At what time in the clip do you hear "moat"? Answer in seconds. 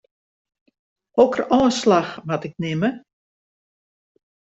2.25-2.43